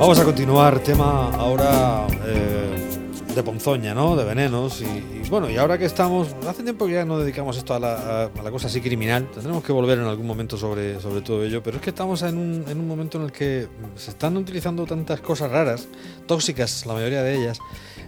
[0.00, 2.98] Vamos a continuar, tema ahora eh,
[3.34, 4.16] de ponzoña, ¿no?
[4.16, 4.80] De venenos.
[4.80, 8.50] Y, bueno, y ahora que estamos, hace tiempo que ya no dedicamos esto a la,
[8.50, 11.82] cosa así criminal, tendremos que volver en algún momento sobre, sobre todo ello, pero es
[11.82, 15.50] que estamos en un, en un momento en el que se están utilizando tantas cosas
[15.50, 15.86] raras,
[16.26, 17.58] tóxicas, la mayoría de ellas,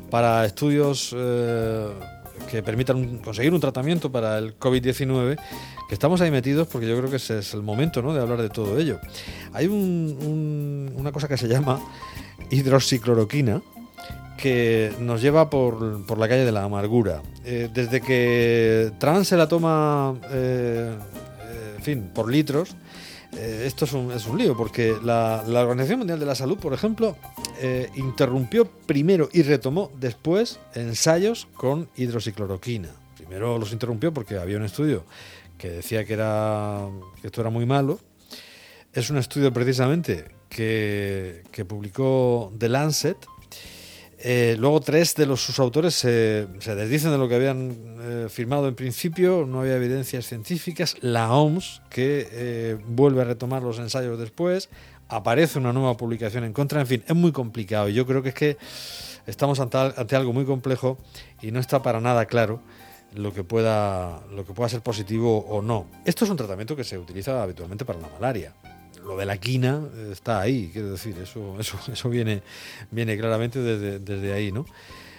[0.09, 1.14] para estudios...
[1.14, 1.89] Eh,
[2.50, 5.39] que permitan conseguir un tratamiento para el COVID-19,
[5.89, 8.14] que estamos ahí metidos porque yo creo que ese es el momento ¿no?
[8.14, 8.99] de hablar de todo ello.
[9.53, 11.81] Hay una cosa que se llama
[12.50, 13.63] hidroxicloroquina,
[14.36, 17.22] que nos lleva por, por, la calle de la amargura.
[17.45, 20.96] Eh, desde que Trans se la toma, eh,
[21.43, 22.75] eh, fin, por litros,
[23.33, 26.75] esto es un, es un, lío, porque la, la, Organización Mundial de la Salud, por
[26.75, 27.17] ejemplo,
[27.94, 32.91] interrumpió primero y retomó después ensayos con hidroxicloroquina.
[33.17, 35.05] Primero los interrumpió porque había un estudio
[35.62, 36.89] que decía que, era,
[37.20, 38.00] que esto era muy malo.
[38.92, 43.16] Es un estudio precisamente que, que publicó The Lancet,
[44.19, 48.66] eh, luego tres de los, sus autores se, desdicen de lo que habían eh, firmado
[48.66, 50.96] en principio, no había evidencias científicas.
[51.00, 54.69] La OMS, que eh, vuelve a retomar los ensayos después,
[55.08, 57.88] aparece una nueva publicación en contra, en fin, es muy complicado.
[57.88, 58.56] Y yo creo que es que
[59.28, 60.98] estamos ante, ante algo muy complejo
[61.41, 62.60] y no está para nada claro
[63.14, 65.86] lo que pueda lo que pueda ser positivo o no.
[66.05, 68.54] Esto es un tratamiento que se utiliza habitualmente para la malaria
[69.04, 72.42] lo de la quina está ahí, quiero decir, eso, eso, eso viene,
[72.91, 74.66] viene claramente desde, ahí, ¿no?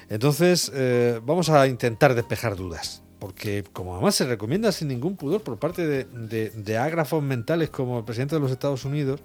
[0.09, 5.41] Entonces, eh, vamos a intentar despejar dudas, porque como además se recomienda sin ningún pudor
[5.41, 9.21] por parte de, de, ágrafos mentales como el presidente de los Estados Unidos,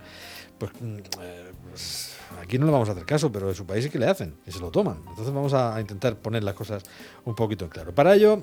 [0.59, 2.08] pues, mm, eh, pues,
[2.41, 4.37] aquí no le vamos a hacer caso, pero en su país sí que le hacen
[4.47, 4.99] y se lo toman.
[5.09, 6.85] Entonces vamos a, intentar poner las cosas
[7.25, 7.95] un poquito en claro.
[7.95, 8.43] Para ello,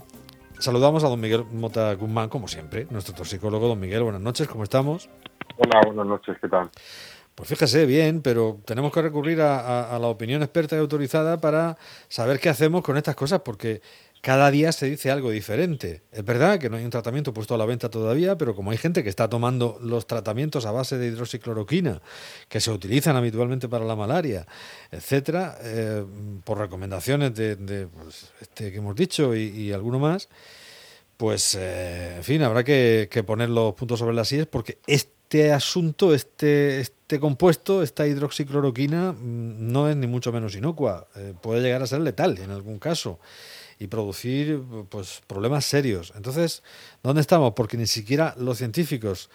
[0.60, 3.68] saludamos a don Miguel Mota Guzmán, como siempre, nuestro toxicólogo.
[3.68, 5.10] Don Miguel, buenas noches, ¿cómo estamos?
[5.58, 6.70] Hola, buenas noches, ¿qué tal?
[7.36, 11.78] Pues fíjese bien, pero tenemos que recurrir a, la opinión experta y autorizada para
[12.08, 13.82] saber qué hacemos con estas cosas, porque
[14.26, 16.02] cada día se dice algo diferente.
[16.12, 18.78] Es verdad que no hay un tratamiento puesto a la venta todavía, pero como hay
[18.78, 22.02] gente que está tomando los tratamientos a base de hidroxicloroquina,
[22.50, 24.48] que se utilizan habitualmente para la malaria,
[24.90, 26.04] etcétera, eh,
[26.44, 30.28] por recomendaciones de, pues, este que hemos dicho y, alguno más,
[31.18, 35.52] pues, eh, en fin, habrá que, poner los puntos sobre las sillas porque este este
[35.52, 41.08] asunto, este, este compuesto, esta hidroxicloroquina, mm, no es ni mucho menos inocua.
[41.16, 43.20] Eh, puede llegar a ser letal en algún caso
[43.80, 46.14] y producir pues, problemas serios.
[46.16, 46.64] Entonces,
[47.04, 47.54] ¿dónde estamos?
[47.56, 49.30] Porque ni siquiera los científicos,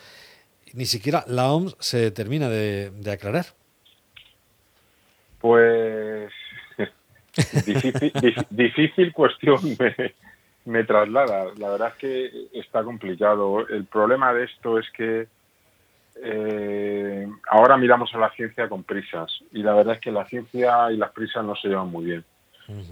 [0.72, 3.46] ni siquiera la OMS se termina de, aclarar.
[5.40, 6.32] Pues
[8.50, 10.14] difícil, cuestión me,
[10.64, 11.46] me traslada.
[11.56, 13.66] La verdad es que está complicado.
[13.68, 15.28] El problema de esto es que
[16.22, 20.90] eh, ahora miramos a la ciencia con prisas y la verdad es que la ciencia
[20.90, 22.24] y las prisas no se llevan muy bien.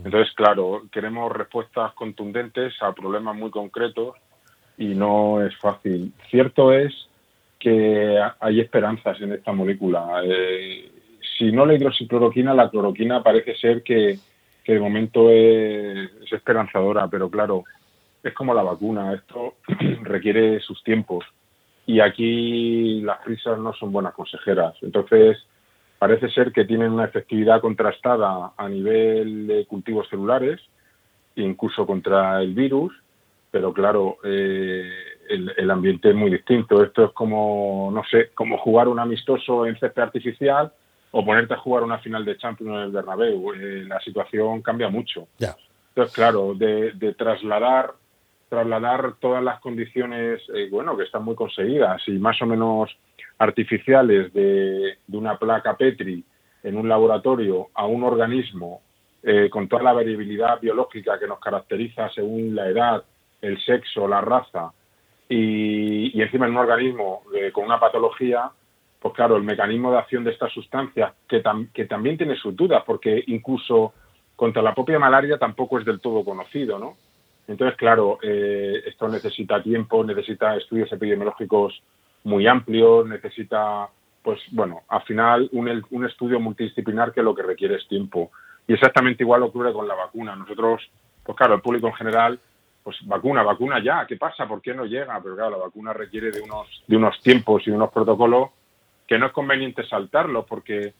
[0.04, 4.16] Entonces, claro, queremos respuestas contundentes a problemas muy concretos
[4.76, 6.12] y no es fácil.
[6.30, 6.92] Cierto es
[7.58, 10.22] que hay esperanzas en esta molécula.
[10.24, 10.90] Eh,
[11.36, 14.18] si no la hidroxicloroquina, la cloroquina parece ser que,
[14.66, 17.64] de momento es esperanzadora, pero claro,
[18.22, 19.54] es como la vacuna, esto
[20.02, 21.24] requiere sus tiempos
[21.88, 24.74] y aquí las prisas no son buenas consejeras.
[24.82, 25.38] Entonces,
[25.98, 30.60] parece ser que tienen una efectividad contrastada a nivel de cultivos celulares,
[31.36, 32.92] incluso contra el virus,
[33.50, 34.90] pero claro, eh,
[35.28, 36.82] el, ambiente es muy distinto.
[36.82, 40.72] Esto es como, no sé, como jugar un amistoso en césped artificial
[41.10, 43.52] o ponerte a jugar una final de Champions en el Bernabéu.
[43.54, 45.28] Eh, la situación cambia mucho.
[45.38, 47.92] Entonces, claro, de, de trasladar
[48.48, 52.90] trasladar todas las condiciones, eh, bueno, que están muy conseguidas y más o menos
[53.38, 56.24] artificiales de, una placa Petri
[56.62, 58.82] en un laboratorio a un organismo
[59.22, 63.04] eh, con toda la variabilidad biológica que nos caracteriza según la edad,
[63.40, 64.72] el sexo, la raza
[65.28, 68.50] y, encima en un organismo eh, con una patología,
[69.00, 71.42] pues claro, el mecanismo de acción de estas sustancias, que,
[71.72, 73.92] que también tiene sus dudas, porque incluso
[74.34, 76.96] contra la propia malaria tampoco es del todo conocido, ¿no?
[77.48, 81.82] Entonces, claro, eh, esto necesita tiempo, necesita estudios epidemiológicos
[82.28, 83.88] muy amplios, necesita,
[84.22, 88.30] pues bueno, al final un, un estudio multidisciplinar que lo que requiere es tiempo.
[88.66, 90.36] Y exactamente igual ocurre con la vacuna.
[90.36, 90.82] Nosotros,
[91.24, 92.38] pues claro, el público en general,
[92.82, 94.46] pues vacuna, vacuna ya, ¿qué pasa?
[94.46, 95.18] ¿Por qué no llega?
[95.22, 98.50] Pero claro, la vacuna requiere de unos, de unos tiempos y unos protocolos
[99.06, 100.92] que no es conveniente saltarlos porque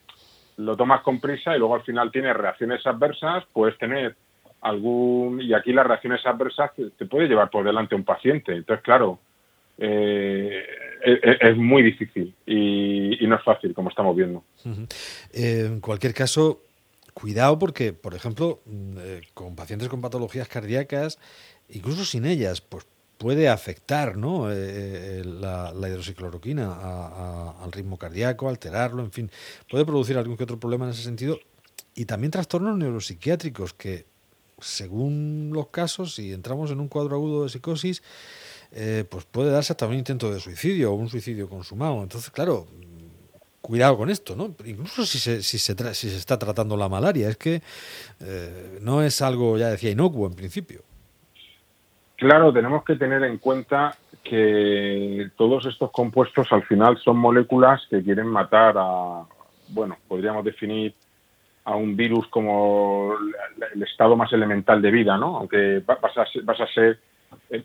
[0.56, 4.16] lo tomas con prisa y luego al final tienes reacciones adversas, puedes tener
[4.62, 8.52] algún y aquí las reacciones adversas te puede llevar por delante un paciente.
[8.52, 9.20] Entonces, claro,
[9.78, 10.64] eh,
[11.40, 14.44] es, muy difícil y, no es fácil, como estamos viendo.
[15.32, 16.62] en cualquier caso,
[17.14, 21.18] cuidado porque, por ejemplo, mm, eh, con pacientes con patologías cardíacas,
[21.68, 22.86] incluso sin ellas, pues
[23.18, 24.48] puede afectar ¿no?
[24.50, 29.30] Eh, la, hidroxicloroquina al ritmo cardíaco, alterarlo, en fin,
[29.68, 31.38] puede producir algún que otro problema en ese sentido.
[31.94, 34.06] Y también trastornos neuropsiquiátricos que,
[34.60, 38.02] según los casos, si entramos en un cuadro agudo de psicosis,
[38.72, 42.02] eh, pues puede darse hasta un intento de suicidio o un suicidio consumado.
[42.02, 42.66] Entonces, claro,
[43.60, 44.54] cuidado con esto, ¿no?
[44.64, 47.62] Incluso si se, si se, si se está tratando la malaria, es que
[48.20, 50.82] eh, no es algo, ya decía, inocuo en principio.
[52.16, 58.02] Claro, tenemos que tener en cuenta que todos estos compuestos al final son moléculas que
[58.02, 59.24] quieren matar a,
[59.68, 60.94] bueno, podríamos definir
[61.64, 63.14] a un virus como
[63.74, 65.36] el estado más elemental de vida, ¿no?
[65.36, 66.98] Aunque vas a, ser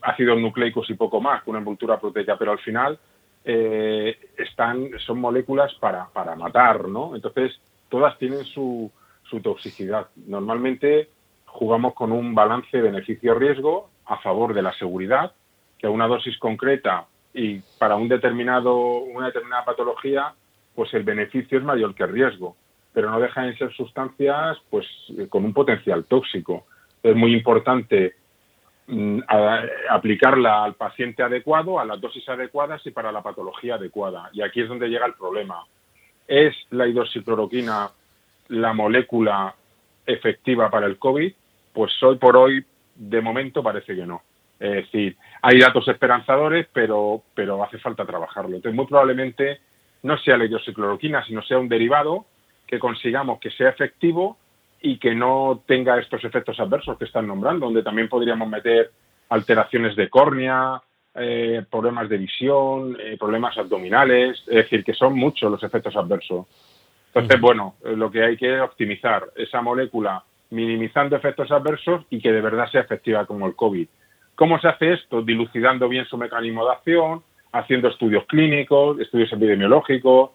[0.02, 2.98] ácidos nucleicos y poco más, una envoltura proteica, pero al final
[3.44, 7.14] eh, están, son moléculas para, para matar, ¿no?
[7.14, 7.52] Entonces,
[7.88, 8.90] todas tienen su,
[9.28, 10.08] su toxicidad.
[10.26, 11.08] Normalmente
[11.46, 15.32] jugamos con un balance beneficio-riesgo a favor de la seguridad,
[15.78, 20.32] que una dosis concreta y para un determinado, una determinada patología,
[20.74, 22.56] pues el beneficio es mayor que el riesgo,
[22.92, 24.86] pero no dejan de ser sustancias pues
[25.28, 26.66] con un potencial tóxico.
[27.02, 28.14] Es muy importante
[28.86, 29.20] Mm,
[29.88, 34.28] aplicarla al paciente adecuado, a las dosis adecuadas y para la patología adecuada.
[34.34, 35.64] Y aquí es donde llega el problema.
[36.28, 37.90] ¿Es la hidroxicloroquina
[38.48, 39.54] la molécula
[40.04, 41.32] efectiva para el COVID?
[41.72, 42.64] Pues hoy por hoy,
[42.94, 44.22] de momento, parece que no.
[44.60, 48.56] Es decir, hay datos esperanzadores, pero, pero hace falta trabajarlo.
[48.56, 49.60] Entonces, muy probablemente
[50.02, 52.26] no sea la hidroxicloroquina, sino sea un derivado
[52.66, 54.36] que consigamos que sea efectivo
[54.84, 58.90] y que no tenga estos efectos adversos que están nombrando, donde también podríamos meter
[59.30, 60.78] alteraciones de córnea,
[61.14, 66.46] eh, problemas de visión, eh, problemas abdominales, es decir, que son muchos los efectos adversos.
[67.14, 72.30] Entonces, bueno, eh, lo que hay que optimizar esa molécula minimizando efectos adversos y que
[72.30, 73.88] de verdad sea efectiva como el COVID.
[74.34, 75.22] ¿Cómo se hace esto?
[75.22, 77.22] Dilucidando bien su mecanismo de acción,
[77.52, 80.32] haciendo estudios clínicos, estudios epidemiológicos,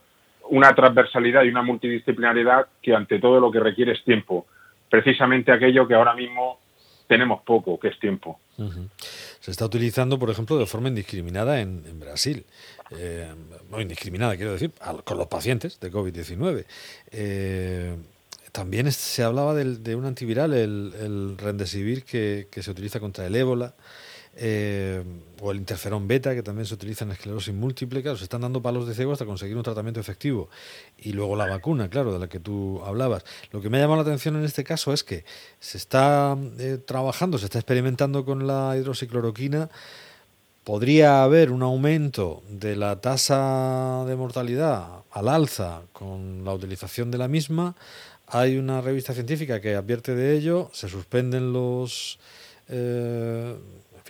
[0.50, 4.48] una transversalidad y una multidisciplinaridad que ante todo lo que requiere es tiempo.
[4.90, 6.60] Precisamente aquello que ahora mismo
[7.08, 8.40] tenemos poco, que es tiempo.
[9.40, 12.46] Se está utilizando, por ejemplo, de forma indiscriminada en, Brasil.
[12.92, 13.28] Eh,
[13.72, 14.72] no indiscriminada, quiero decir,
[15.04, 16.66] con los pacientes de COVID-19.
[17.12, 17.96] Eh,
[18.52, 23.36] también se hablaba de un antiviral, el, el Remdesivir, que, que se utiliza contra el
[23.36, 23.74] ébola.
[24.42, 25.04] Eh,
[25.42, 28.62] o el interferón beta, que también se utiliza en esclerosis múltiple, claro, se están dando
[28.62, 30.50] palos de ciego hasta conseguir un tratamiento efectivo.
[30.98, 33.26] Y luego la vacuna, claro, de la que tú hablabas.
[33.52, 35.26] Lo que me ha llamado la atención en este caso es que
[35.60, 39.70] se está eh, trabajando, se está experimentando con la hidroxicloroquina.
[40.64, 47.18] Podría haber un aumento de la tasa de mortalidad al alza con la utilización de
[47.18, 47.76] la misma.
[48.28, 52.20] Hay una revista científica que advierte de ello, se suspenden los...
[52.70, 53.56] Eh,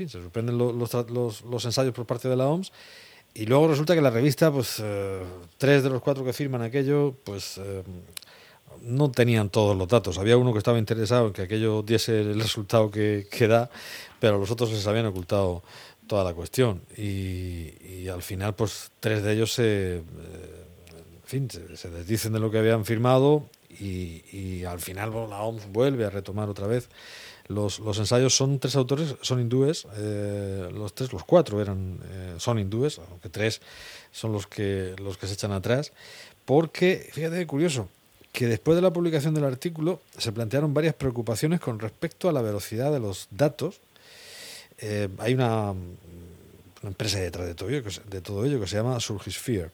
[0.08, 2.72] se suspenden los, ensayos por parte de la OMS
[3.34, 5.22] y luego resulta que la revista, pues eh,
[5.58, 7.84] tres de los cuatro que firman aquello, pues eh,
[8.82, 10.18] no tenían todos los datos.
[10.18, 13.70] Había uno que estaba interesado en que aquello diese el resultado que, da,
[14.20, 15.64] pero los otros les habían ocultado
[16.08, 16.82] toda la cuestión.
[16.98, 22.50] Y, al final, pues tres de ellos se, eh, en fin, se, desdicen de lo
[22.50, 26.90] que habían firmado y, al final la OMS vuelve a retomar otra vez
[27.50, 32.36] los, los ensayos son tres autores, son hindúes, eh, los tres, los cuatro eran, eh,
[32.38, 33.60] son hindúes, aunque tres
[34.12, 35.92] son los que, los que se echan atrás,
[36.46, 37.90] porque, fíjate, curioso,
[38.32, 42.44] que después de la publicación del artículo se plantearon varias preocupaciones con respecto a la
[42.44, 43.80] velocidad de los datos.
[44.78, 45.80] Eh, hay una, una,
[46.84, 49.72] empresa detrás de todo, ello de todo ello que se llama Surgisphere,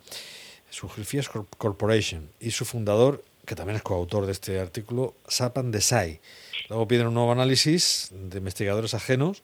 [0.70, 1.28] Surgisphere
[1.58, 6.22] Corporation, y su fundador, que también es coautor de este artículo, Sapan Desai.
[6.70, 9.44] Luego piden un nuevo análisis de investigadores ajenos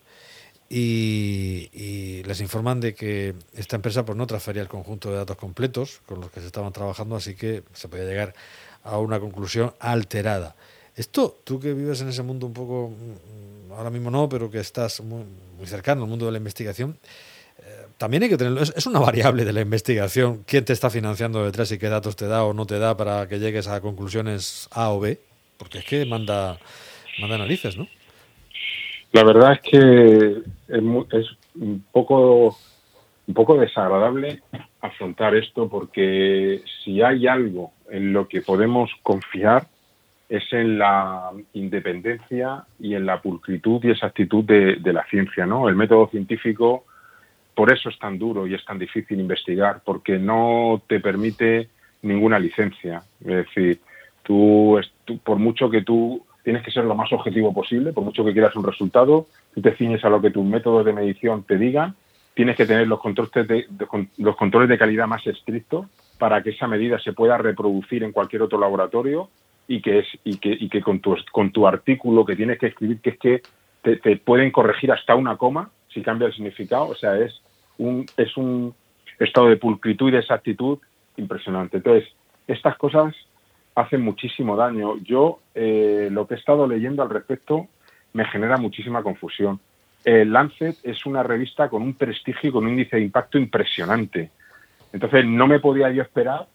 [0.74, 6.02] y, les informan de que esta empresa pues, no transfería el conjunto de datos completos
[6.06, 8.34] con los que se estaban trabajando, así que se podía llegar
[8.84, 10.56] a una conclusión alterada.
[10.96, 14.60] Esto, tú que vives en ese mundo un poco, mm, ahora mismo no, pero que
[14.60, 15.26] estás muy,
[15.66, 16.98] cercano al mundo de la investigación,
[17.60, 18.62] eh, también hay que tenerlo.
[18.62, 22.28] Es, una variable de la investigación quién te está financiando detrás y qué datos te
[22.28, 25.20] da o no te da para que llegues a conclusiones A o B,
[25.58, 26.60] porque es que manda
[27.20, 27.88] Manda narices, ¿no?
[29.12, 32.58] La verdad es que es, un poco
[33.28, 34.42] un poco desagradable
[34.82, 39.68] afrontar esto porque si hay algo en lo que podemos confiar
[40.28, 45.68] es en la independencia y en la pulcritud y exactitud de, de la ciencia, ¿no?
[45.68, 46.86] El método científico
[47.54, 51.70] por eso es tan duro y es tan difícil investigar, porque no te permite
[52.02, 53.04] ninguna licencia.
[53.20, 53.80] Es decir,
[54.24, 54.80] tú,
[55.24, 58.56] por mucho que tú tienes que ser lo más objetivo posible, por mucho que quieras
[58.56, 61.96] un resultado, tú te ciñes a lo que tus métodos de medición te digan,
[62.34, 63.66] tienes que tener los controles de,
[64.18, 68.42] los controles de calidad más estrictos para que esa medida se pueda reproducir en cualquier
[68.42, 69.30] otro laboratorio
[69.68, 72.68] y que es y que, y que con tu con tu artículo que tienes que
[72.68, 73.42] escribir que es que
[73.82, 77.42] te, te pueden corregir hasta una coma si cambia el significado, o sea, es
[77.78, 78.74] un, es un
[79.20, 80.80] estado de pulcritud y de exactitud
[81.18, 81.78] impresionante.
[81.78, 82.10] Entonces,
[82.48, 83.14] estas cosas
[83.76, 84.98] hacen muchísimo daño.
[85.04, 87.68] Yo eh, lo que he estado leyendo al respecto
[88.14, 89.60] me genera muchísima confusión.
[90.04, 94.32] El Lancet es una revista con un prestigio y con un índice de impacto impresionante.
[94.94, 96.48] Entonces, no me podía yo esperar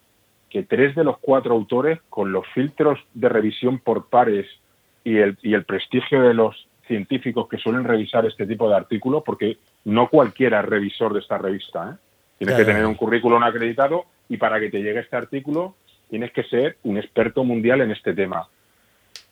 [0.50, 4.46] que tres de los cuatro autores, con los filtros de revisión por pares
[5.04, 9.22] y el, y el prestigio de los científicos que suelen revisar este tipo de artículos,
[9.24, 11.92] porque no cualquiera es revisor de esta revista.
[11.92, 11.96] ¿eh?
[12.38, 15.74] Tienes que tener un currículum acreditado y para que te llegue este artículo
[16.08, 18.48] tienes que ser un experto mundial en este tema.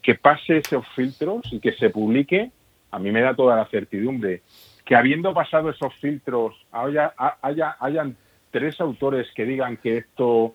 [0.02, 2.50] Que pase esos filtros y que se publique,
[2.90, 4.42] a mí me da toda la certidumbre.
[4.84, 8.16] Que habiendo pasado esos filtros, haya, haya, hayan
[8.50, 10.54] tres autores que digan que esto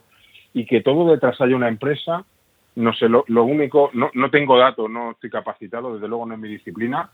[0.53, 2.25] y que todo detrás haya una empresa,
[2.75, 6.39] no sé, lo, único, no, no tengo datos, no estoy capacitado, desde luego no es
[6.39, 7.09] mi disciplina,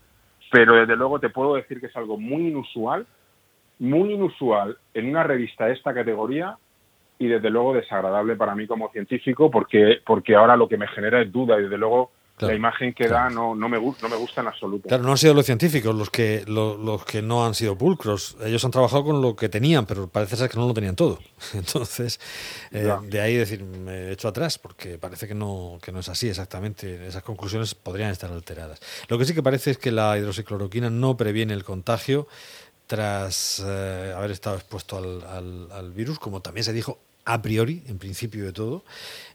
[0.50, 3.06] pero desde luego te puedo decir que es algo muy inusual,
[3.78, 6.56] muy inusual en una revista de esta categoría
[7.18, 11.22] y desde luego desagradable para mí como científico porque, porque ahora lo que me genera
[11.22, 14.42] es duda y desde luego la imagen que da no, no, me, no me gusta
[14.42, 14.88] en absoluto.
[14.88, 18.36] Claro, no han sido los científicos los que, los que no han sido pulcros.
[18.44, 21.18] Ellos han trabajado con lo que tenían, pero parece ser que no lo tenían todo.
[21.54, 22.20] Entonces,
[22.72, 26.08] eh, de ahí decir, me he hecho atrás, porque parece que no, que no es
[26.10, 27.06] así exactamente.
[27.06, 28.80] Esas conclusiones podrían estar alteradas.
[29.08, 32.26] Lo que sí que parece es que la hidroxicloroquina no previene el contagio
[32.86, 37.98] tras eh, haber estado expuesto al, al, virus, como también se dijo a priori, en
[37.98, 38.84] principio de todo,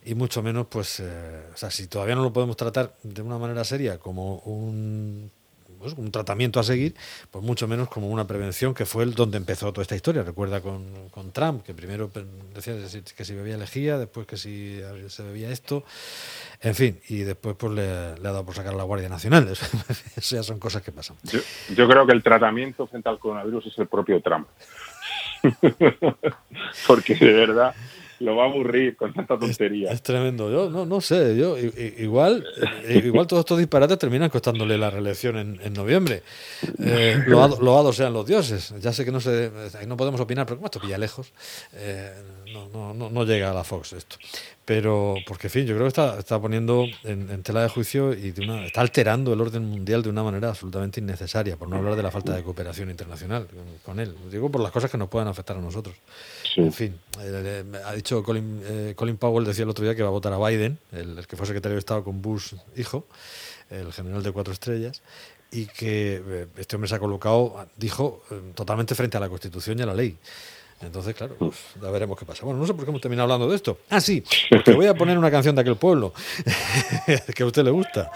[0.04, 3.38] y mucho menos, pues, eh, o sea, si todavía no lo podemos tratar de una
[3.38, 5.30] manera seria como un,
[5.78, 6.96] pues, un tratamiento a seguir,
[7.32, 10.24] pues mucho menos como una prevención, que fue el donde empezó toda esta historia.
[10.24, 12.10] Recuerda con, Trump, que primero
[12.56, 12.76] decía
[13.16, 15.84] que si bebía lejía, después que si se bebía esto,
[16.62, 19.50] en fin, y después pues le, ha dado por sacar a la Guardia Nacional.
[20.16, 21.18] Eso ya son cosas que pasan.
[21.24, 24.48] Yo creo que el tratamiento frente al coronavirus es el propio Trump.
[26.88, 27.76] Porque de verdad
[28.22, 29.92] lo va a aburrir con tanta tontería.
[29.92, 30.52] Es, tremendo.
[30.52, 32.46] Yo no, no sé, yo igual,
[32.86, 36.22] eh, igual todos estos disparates terminan costándole la reelección en, noviembre.
[36.80, 38.74] Eh, loados sean los dioses.
[38.80, 39.52] Ya sé que no se,
[39.88, 41.32] no podemos opinar, pero como esto pilla lejos,
[41.74, 42.12] eh,
[42.54, 44.18] no, no, no, no, llega a la Fox esto.
[44.66, 48.32] Pero, porque en fin, yo creo que está, está poniendo en, tela de juicio y
[48.32, 51.96] de una, está alterando el orden mundial de una manera absolutamente innecesaria, por no hablar
[51.96, 53.48] de la falta de cooperación internacional
[53.84, 54.16] con, él.
[54.30, 55.96] Digo por las cosas que nos puedan afectar a nosotros.
[56.56, 57.00] En fin,
[57.86, 60.80] ha dicho Colin, Colin Powell, decía el otro día que va a votar a Biden,
[60.92, 63.06] el, que fue secretario de Estado con Bush hijo,
[63.70, 65.02] el general de cuatro estrellas,
[65.52, 68.24] y que este hombre se ha colocado, dijo,
[68.56, 70.18] totalmente frente a la Constitución y a la ley.
[70.84, 72.46] Entonces, claro, pues, ya veremos qué pasa.
[72.46, 73.78] Bueno, no sé por qué hemos terminado hablando de esto.
[73.90, 76.14] Ah, sí, porque voy a poner una canción de aquel pueblo
[77.36, 78.12] que a usted le gusta.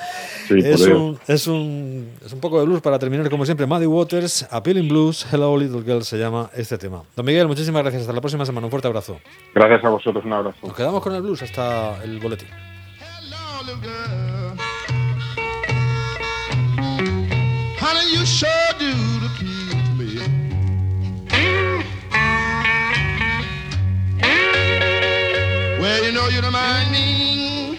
[0.49, 3.65] es, un, es, un, es un poco de blues para terminar, como siempre.
[3.65, 7.03] Muddy Waters, Appealing Blues, Hello Little Girl se llama este tema.
[7.15, 8.01] Don Miguel, muchísimas gracias.
[8.01, 8.67] Hasta la próxima semana.
[8.67, 9.19] Un fuerte abrazo.
[9.53, 10.25] Gracias a vosotros.
[10.25, 10.57] Un abrazo.
[10.63, 12.49] Nos quedamos con el blues hasta el boletín.
[13.75, 14.24] Honey,
[25.85, 27.75] Well, you know you don't mind me.